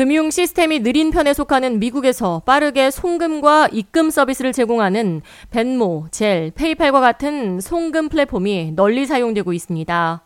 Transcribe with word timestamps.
금융 0.00 0.30
시스템이 0.30 0.78
느린 0.78 1.10
편에 1.10 1.34
속하는 1.34 1.78
미국에서 1.78 2.40
빠르게 2.46 2.90
송금과 2.90 3.68
입금 3.70 4.08
서비스를 4.08 4.50
제공하는 4.50 5.20
벤모, 5.50 6.06
젤, 6.10 6.52
페이팔과 6.54 7.00
같은 7.00 7.60
송금 7.60 8.08
플랫폼이 8.08 8.72
널리 8.76 9.04
사용되고 9.04 9.52
있습니다. 9.52 10.22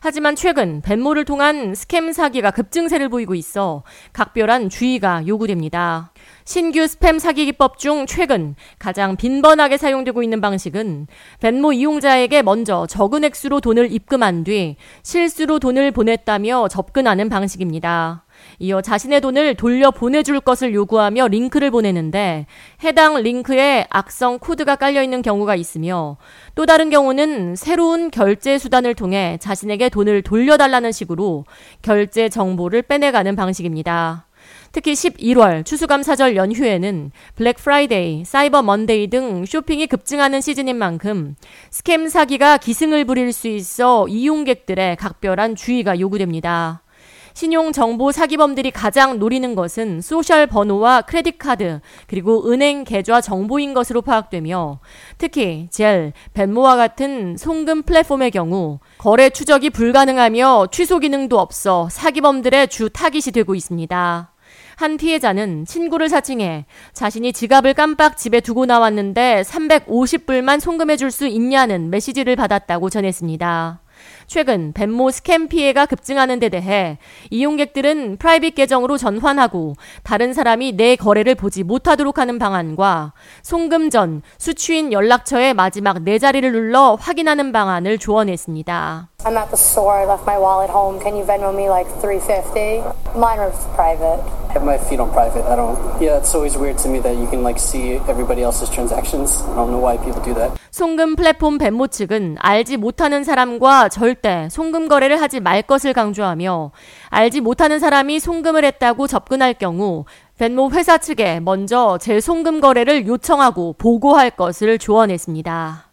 하지만 0.00 0.34
최근 0.34 0.80
벤모를 0.80 1.26
통한 1.26 1.74
스캠 1.74 2.10
사기가 2.12 2.50
급증세를 2.50 3.10
보이고 3.10 3.34
있어 3.34 3.82
각별한 4.14 4.70
주의가 4.70 5.26
요구됩니다. 5.26 6.10
신규 6.44 6.80
스팸 6.80 7.18
사기 7.18 7.44
기법 7.44 7.78
중 7.78 8.06
최근 8.06 8.54
가장 8.78 9.16
빈번하게 9.16 9.76
사용되고 9.76 10.22
있는 10.22 10.40
방식은 10.40 11.06
벤모 11.40 11.72
이용자에게 11.72 12.42
먼저 12.42 12.86
적은 12.86 13.24
액수로 13.24 13.60
돈을 13.60 13.92
입금한 13.92 14.44
뒤 14.44 14.76
실수로 15.02 15.58
돈을 15.58 15.90
보냈다며 15.90 16.68
접근하는 16.68 17.28
방식입니다. 17.28 18.24
이어 18.60 18.80
자신의 18.80 19.20
돈을 19.20 19.54
돌려 19.56 19.90
보내줄 19.90 20.40
것을 20.40 20.74
요구하며 20.74 21.28
링크를 21.28 21.70
보내는데 21.70 22.46
해당 22.84 23.16
링크에 23.16 23.86
악성 23.90 24.38
코드가 24.38 24.76
깔려 24.76 25.02
있는 25.02 25.22
경우가 25.22 25.54
있으며 25.56 26.16
또 26.54 26.66
다른 26.66 26.90
경우는 26.90 27.56
새로운 27.56 28.10
결제 28.10 28.58
수단을 28.58 28.94
통해 28.94 29.38
자신에게 29.40 29.88
돈을 29.88 30.22
돌려달라는 30.22 30.92
식으로 30.92 31.44
결제 31.82 32.28
정보를 32.28 32.82
빼내가는 32.82 33.34
방식입니다. 33.36 34.27
특히 34.72 34.92
11월 34.92 35.64
추수감사절 35.64 36.36
연휴에는 36.36 37.10
블랙 37.34 37.56
프라이데이, 37.56 38.24
사이버 38.24 38.62
먼데이 38.62 39.08
등 39.08 39.44
쇼핑이 39.44 39.86
급증하는 39.86 40.40
시즌인 40.40 40.76
만큼 40.76 41.36
스캠 41.70 42.08
사기가 42.08 42.58
기승을 42.58 43.04
부릴 43.04 43.32
수 43.32 43.48
있어 43.48 44.06
이용객들의 44.08 44.96
각별한 44.96 45.56
주의가 45.56 45.98
요구됩니다. 46.00 46.82
신용정보 47.38 48.10
사기범들이 48.10 48.72
가장 48.72 49.20
노리는 49.20 49.54
것은 49.54 50.00
소셜 50.00 50.48
번호와 50.48 51.02
크레딧 51.02 51.38
카드, 51.38 51.80
그리고 52.08 52.50
은행 52.50 52.82
계좌 52.82 53.20
정보인 53.20 53.74
것으로 53.74 54.02
파악되며 54.02 54.80
특히 55.18 55.68
Zelle, 55.70 56.14
Venmo와 56.34 56.74
같은 56.74 57.36
송금 57.36 57.82
플랫폼의 57.82 58.32
경우 58.32 58.80
거래 58.98 59.30
추적이 59.30 59.70
불가능하며 59.70 60.66
취소 60.72 60.98
기능도 60.98 61.38
없어 61.38 61.88
사기범들의 61.92 62.66
주 62.68 62.90
타깃이 62.90 63.32
되고 63.32 63.54
있습니다. 63.54 64.32
한 64.76 64.96
피해자는 64.96 65.64
친구를 65.66 66.08
사칭해 66.08 66.66
자신이 66.92 67.32
지갑을 67.32 67.74
깜빡 67.74 68.16
집에 68.16 68.40
두고 68.40 68.66
나왔는데 68.66 69.42
350불만 69.42 70.60
송금해 70.60 70.96
줄 70.96 71.08
수 71.10 71.26
있냐는 71.26 71.88
메시지를 71.90 72.36
받았다고 72.36 72.90
전했습니다. 72.90 73.80
최근 74.26 74.72
Venmo 74.74 75.10
스캠 75.10 75.48
피해가 75.48 75.86
급증하는 75.86 76.38
데 76.38 76.50
대해 76.50 76.98
이용객들은 77.30 78.18
private 78.18 78.54
계정으로 78.54 78.98
전환하고 78.98 79.74
다른 80.02 80.34
사람이 80.34 80.72
내 80.76 80.96
거래를 80.96 81.34
보지 81.34 81.64
못하도록 81.64 82.18
하는 82.18 82.38
방안과 82.38 83.14
송금 83.42 83.88
전 83.90 84.22
수취인 84.36 84.92
연락처의 84.92 85.54
마지막 85.54 86.02
네 86.02 86.18
자리를 86.18 86.52
눌러 86.52 86.94
확인하는 87.00 87.50
방안을 87.52 87.98
조언했습니다. 87.98 89.08
I'm 89.24 89.36
at 89.36 89.46
the 89.48 89.54
store. 89.54 89.98
I 89.98 90.04
left 90.06 90.24
my 90.24 90.38
wallet 90.38 90.70
home. 90.70 91.00
Can 91.02 91.16
you 91.16 91.26
Venmo 91.26 91.52
me 91.52 91.68
like 91.68 91.90
350? 92.00 92.84
Mine 93.16 93.40
was 93.40 93.56
private. 93.74 94.22
Have 94.50 94.64
my 94.64 94.78
feed 94.78 95.00
on 95.00 95.10
private. 95.12 95.44
I 95.44 95.56
don't. 95.56 95.76
Yeah, 96.00 96.18
it's 96.18 96.34
always 96.34 96.56
weird 96.56 96.78
to 96.78 96.88
me 96.88 97.00
that 97.00 97.16
you 97.16 97.28
can 97.28 97.42
like 97.42 97.58
see 97.58 98.00
everybody 98.08 98.42
else's 98.42 98.70
transactions. 98.70 99.42
I 99.44 99.54
don't 99.54 99.70
know 99.70 99.78
why 99.78 99.98
people 99.98 100.22
do 100.24 100.34
that. 100.34 100.58
송금 100.70 101.16
플랫폼 101.16 101.58
벤모 101.58 101.88
측은 101.88 102.36
알지 102.38 102.78
못하는 102.78 103.24
사람과 103.24 103.88
절대 103.88 104.48
송금 104.50 104.88
거래를 104.88 105.20
하지 105.20 105.40
말 105.40 105.62
것을 105.62 105.92
강조하며 105.92 106.72
알지 107.10 107.40
못하는 107.40 107.78
사람이 107.78 108.20
송금을 108.20 108.64
했다고 108.64 109.06
접근할 109.06 109.54
경우 109.54 110.04
벤모 110.38 110.70
회사 110.70 110.98
측에 110.98 111.40
먼저 111.40 111.98
재송금 111.98 112.60
거래를 112.60 113.06
요청하고 113.06 113.74
보고할 113.76 114.30
것을 114.30 114.78
조언했습니다. 114.78 115.88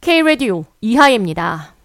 K-Radio 0.00 0.64
이하입니다. 0.80 1.77